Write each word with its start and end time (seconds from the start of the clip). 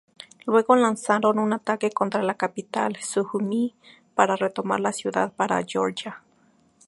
Luego 0.47 0.75
lanzaron 0.75 1.37
un 1.37 1.53
ataque 1.53 1.91
contra 1.91 2.23
la 2.23 2.33
capital, 2.33 2.95
Sujumi, 3.03 3.75
para 4.15 4.35
retomar 4.35 4.79
la 4.79 4.93
ciudad 4.93 5.31
para 5.33 5.61
Georgia. 5.63 6.23